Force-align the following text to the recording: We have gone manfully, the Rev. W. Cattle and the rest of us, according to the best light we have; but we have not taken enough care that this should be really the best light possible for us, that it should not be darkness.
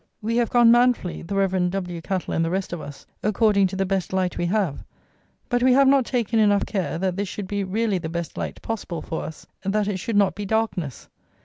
We 0.19 0.35
have 0.37 0.49
gone 0.49 0.71
manfully, 0.71 1.21
the 1.21 1.35
Rev. 1.35 1.69
W. 1.69 2.01
Cattle 2.01 2.33
and 2.33 2.43
the 2.43 2.49
rest 2.49 2.73
of 2.73 2.81
us, 2.81 3.05
according 3.21 3.67
to 3.67 3.75
the 3.75 3.85
best 3.85 4.11
light 4.11 4.35
we 4.35 4.47
have; 4.47 4.83
but 5.47 5.61
we 5.61 5.73
have 5.73 5.87
not 5.87 6.05
taken 6.07 6.39
enough 6.39 6.65
care 6.65 6.97
that 6.97 7.17
this 7.17 7.27
should 7.27 7.47
be 7.47 7.63
really 7.63 7.99
the 7.99 8.09
best 8.09 8.35
light 8.35 8.63
possible 8.63 9.03
for 9.03 9.21
us, 9.23 9.45
that 9.61 9.87
it 9.87 9.97
should 9.97 10.15
not 10.17 10.33
be 10.33 10.43
darkness. 10.43 11.07